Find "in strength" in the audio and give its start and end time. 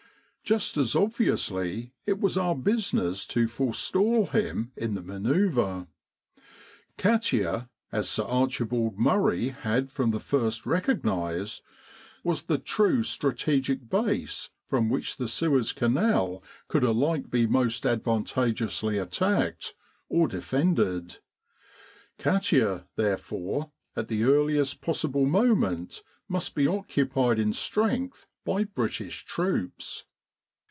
27.39-28.27